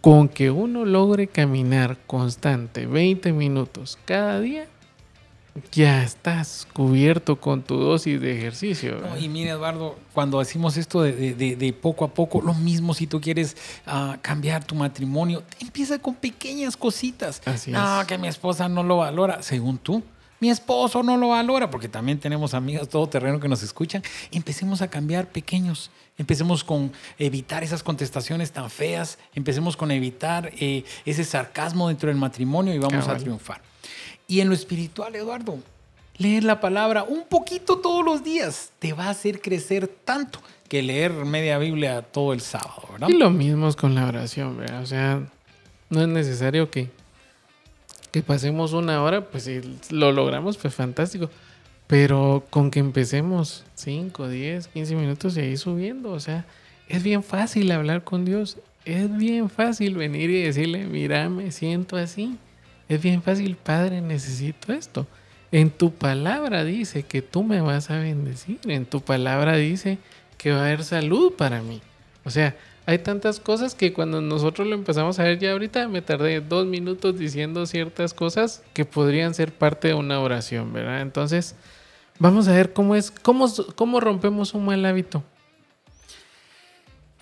[0.00, 4.66] con que uno logre caminar constante 20 minutos cada día,
[5.70, 8.96] ya estás cubierto con tu dosis de ejercicio.
[9.20, 13.56] y mira, Eduardo, cuando decimos esto de, poco a poco, lo mismo si tú quieres
[13.86, 17.42] uh, cambiar tu matrimonio, empieza con pequeñas cositas.
[17.44, 20.02] Así no, que mi esposa no lo valora, según tú
[20.42, 24.02] mi esposo no lo valora, porque también tenemos amigas terreno que nos escuchan.
[24.32, 25.92] Empecemos a cambiar pequeños.
[26.18, 29.20] Empecemos con evitar esas contestaciones tan feas.
[29.36, 33.62] Empecemos con evitar eh, ese sarcasmo dentro del matrimonio y vamos a triunfar.
[34.26, 35.58] Y en lo espiritual, Eduardo,
[36.16, 40.82] leer la palabra un poquito todos los días te va a hacer crecer tanto que
[40.82, 43.08] leer media Biblia todo el sábado, ¿verdad?
[43.10, 44.82] Y lo mismo es con la oración, ¿verdad?
[44.82, 45.22] O sea,
[45.88, 46.90] no es necesario que
[48.12, 51.30] que pasemos una hora, pues si lo logramos, pues fantástico.
[51.86, 56.44] Pero con que empecemos 5, 10, 15 minutos y ahí subiendo, o sea,
[56.88, 58.58] es bien fácil hablar con Dios.
[58.84, 62.36] Es bien fácil venir y decirle, mira, me siento así.
[62.88, 65.06] Es bien fácil, Padre, necesito esto.
[65.50, 68.58] En tu palabra dice que tú me vas a bendecir.
[68.66, 69.98] En tu palabra dice
[70.36, 71.80] que va a haber salud para mí.
[72.24, 76.02] O sea, hay tantas cosas que cuando nosotros lo empezamos a ver ya ahorita me
[76.02, 81.00] tardé dos minutos diciendo ciertas cosas que podrían ser parte de una oración, ¿verdad?
[81.00, 81.54] Entonces,
[82.18, 85.22] vamos a ver cómo es, cómo, cómo rompemos un mal hábito.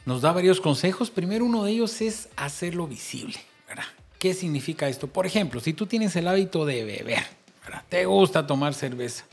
[0.06, 1.10] Nos da varios consejos.
[1.10, 3.36] Primero, uno de ellos es hacerlo visible,
[3.68, 3.84] ¿verdad?
[4.18, 5.06] ¿Qué significa esto?
[5.06, 7.22] Por ejemplo, si tú tienes el hábito de beber,
[7.64, 7.82] ¿verdad?
[7.88, 9.24] Te gusta tomar cerveza.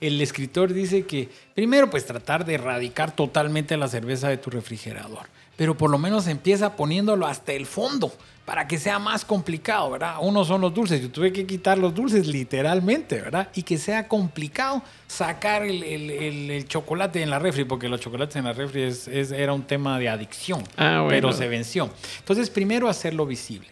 [0.00, 5.26] El escritor dice que primero pues tratar de erradicar totalmente la cerveza de tu refrigerador,
[5.56, 8.12] pero por lo menos empieza poniéndolo hasta el fondo
[8.44, 10.16] para que sea más complicado, ¿verdad?
[10.20, 13.48] Uno son los dulces, yo tuve que quitar los dulces literalmente, ¿verdad?
[13.54, 18.52] Y que sea complicado sacar el, chocolate en la refri, porque los chocolates en la
[18.52, 21.90] refri es, era un tema de adicción, ah, pero se venció.
[22.18, 23.68] Entonces, primero hacerlo visible.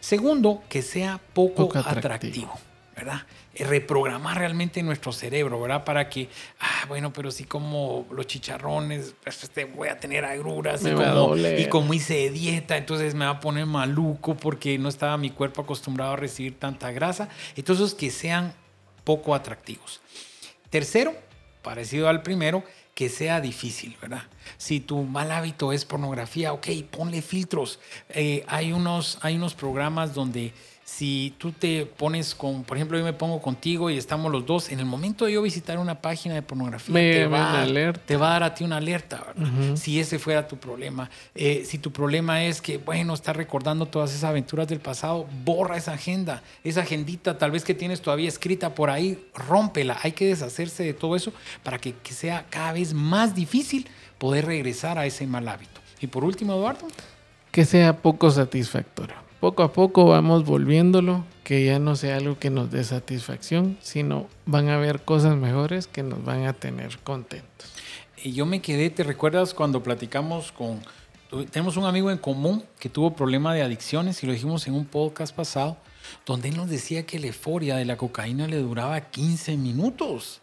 [0.00, 2.58] Segundo, que sea poco, atractivo,
[2.94, 3.22] ¿verdad?
[3.54, 5.84] Reprogramar realmente nuestro cerebro, ¿verdad?
[5.84, 6.28] Para que,
[6.60, 11.36] ah, bueno, pero si como los chicharrones, pues este, voy a tener agruras y como,
[11.36, 15.62] y como, hice dieta, entonces me va a poner maluco porque no estaba mi cuerpo
[15.62, 17.28] acostumbrado a recibir tanta grasa.
[17.56, 18.54] Entonces, que sean
[19.04, 20.00] poco atractivos.
[20.70, 21.14] Tercero,
[21.62, 22.62] parecido al primero,
[22.94, 24.22] que sea difícil, ¿verdad?
[24.58, 27.80] Si tu mal hábito es pornografía, ok, ponle filtros.
[28.10, 30.52] Eh, hay, unos, hay unos programas donde
[30.96, 34.70] si tú te pones con, por ejemplo, yo me pongo contigo y estamos los dos,
[34.70, 37.64] en el momento de yo visitar una página de pornografía, te, va,
[38.06, 39.76] te, va, a dar a ti una alerta, ¿verdad?
[39.76, 41.08] Si ese fuera tu problema.
[41.34, 45.76] Eh, si tu problema es que, bueno, estás recordando todas esas aventuras del pasado, borra
[45.76, 49.96] esa agenda, esa agendita tal vez que tienes todavía escrita por ahí, rómpela.
[50.02, 53.86] Hay que deshacerse de todo eso para que, que sea cada vez más difícil
[54.18, 55.80] poder regresar a ese mal hábito.
[56.00, 56.88] Y por último, Eduardo.
[57.52, 62.50] Que sea poco satisfactorio poco a poco vamos volviéndolo, que ya no sea algo que
[62.50, 67.72] nos dé satisfacción, sino van a haber cosas mejores que nos van a tener contentos.
[68.22, 70.80] Y yo me quedé, ¿te recuerdas cuando platicamos con...
[71.50, 74.84] Tenemos un amigo en común que tuvo problema de adicciones y lo dijimos en un
[74.84, 75.78] podcast pasado,
[76.26, 80.42] donde él nos decía que la euforia de la cocaína le duraba 15 minutos.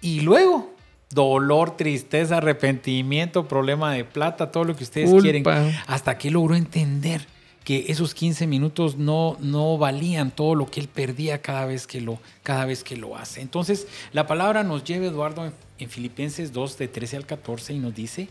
[0.00, 0.74] Y luego,
[1.10, 5.44] dolor, tristeza, arrepentimiento, problema de plata, todo lo que ustedes quieren,
[5.86, 7.26] hasta que logró entender
[7.66, 12.00] que esos 15 minutos no, no valían todo lo que él perdía cada vez que
[12.00, 13.40] lo, cada vez que lo hace.
[13.40, 17.92] Entonces, la palabra nos lleva, Eduardo, en, Filipenses 2, de 13 al 14, y nos
[17.92, 18.28] dice,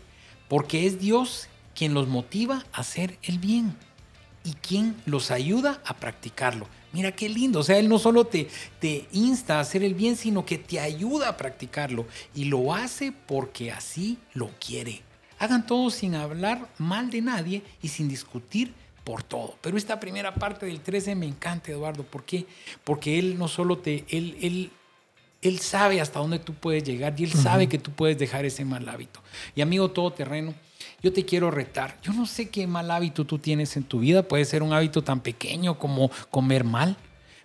[0.48, 3.76] porque es Dios quien los motiva a hacer el bien
[4.42, 6.66] y quien los ayuda a practicarlo.
[6.94, 8.48] Mira qué lindo, o sea, Él no solo te,
[8.80, 13.12] te insta a hacer el bien, sino que te ayuda a practicarlo y lo hace
[13.12, 15.02] porque así lo quiere.
[15.38, 18.72] Hagan todo sin hablar mal de nadie y sin discutir
[19.06, 19.54] por todo.
[19.60, 22.02] Pero esta primera parte del 13 me encanta, Eduardo.
[22.02, 22.44] ¿Por qué?
[22.82, 24.72] Porque él no solo te, él, él,
[25.42, 28.64] él sabe hasta dónde tú puedes llegar y él sabe que tú puedes dejar ese
[28.64, 29.22] mal hábito.
[29.54, 30.54] Y amigo todoterreno,
[31.04, 32.00] yo te quiero retar.
[32.02, 34.24] Yo no sé qué mal hábito tú tienes en tu vida.
[34.24, 36.96] Puede ser un hábito tan pequeño como comer mal,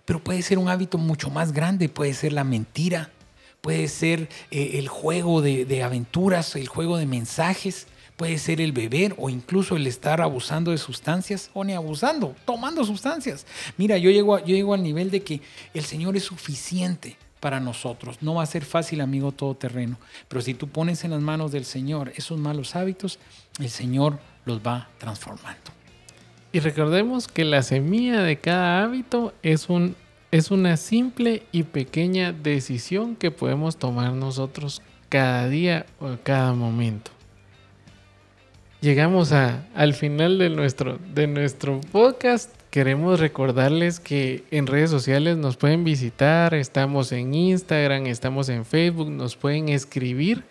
[0.04, 1.88] pero puede ser un hábito mucho más grande.
[1.88, 3.12] Puede ser la mentira,
[3.60, 8.72] puede ser eh, el juego de, de aventuras, el juego de mensajes puede ser el
[8.72, 13.46] beber o incluso el estar abusando de sustancias o ni abusando, tomando sustancias.
[13.76, 15.40] Mira, yo llego, yo llego al nivel de que
[15.74, 18.18] el Señor es suficiente para nosotros.
[18.20, 19.98] No va a ser fácil, amigo todoterreno,
[20.28, 23.18] pero si tú pones en las manos del Señor esos malos hábitos,
[23.58, 25.72] el Señor los va transformando.
[26.52, 29.96] Y recordemos que la semilla de cada hábito es, un,
[30.30, 37.10] es una simple y pequeña decisión que podemos tomar nosotros cada día o cada momento
[38.82, 42.50] llegamos a, al final de nuestro, de nuestro podcast.
[42.68, 49.10] Queremos recordarles que en redes sociales nos pueden visitar, estamos en Instagram, estamos en Facebook,
[49.10, 50.44] nos pueden escribir.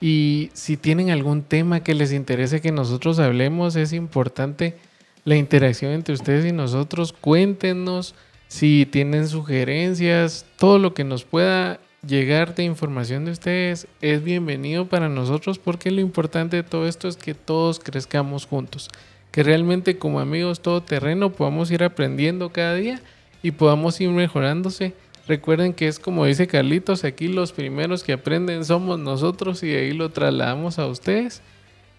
[0.00, 4.76] Y si tienen algún tema que les interese que nosotros hablemos, es importante
[5.24, 7.12] la interacción entre ustedes y nosotros.
[7.12, 8.14] Cuéntenos
[8.46, 14.86] si tienen sugerencias, todo lo que nos pueda llegar de información de ustedes es bienvenido
[14.86, 18.90] para nosotros porque lo importante de todo esto es que todos crezcamos juntos,
[19.30, 23.00] que realmente como amigos todo terreno podamos ir aprendiendo cada día
[23.42, 24.94] y podamos ir mejorándose.
[25.26, 29.92] Recuerden que es como dice Carlitos, aquí los primeros que aprenden somos nosotros y ahí
[29.92, 31.40] lo trasladamos a ustedes.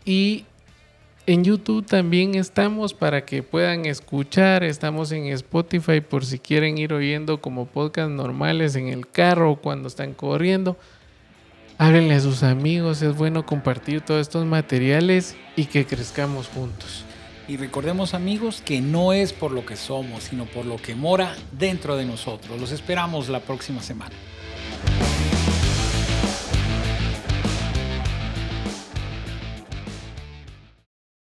[0.06, 0.46] Y
[1.28, 4.64] En YouTube también estamos para que puedan escuchar.
[4.64, 9.88] Estamos en Spotify por si quieren ir oyendo como podcast normales en el carro cuando
[9.88, 10.78] están corriendo.
[11.80, 17.04] Háblenle a sus amigos, es bueno compartir todos estos materiales y que crezcamos juntos.
[17.48, 21.36] Y recordemos amigos que no es por lo que somos, sino por lo que mora
[21.52, 22.62] dentro de nosotros.
[22.62, 24.16] Los esperamos la próxima semana.